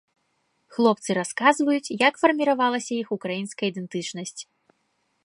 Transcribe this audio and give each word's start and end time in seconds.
Хлопцы 0.77 1.15
расказваюць, 1.17 1.93
як 2.07 2.13
фарміравалася 2.23 2.91
іх 3.01 3.07
украінская 3.19 3.65
ідэнтычнасць. 3.73 4.41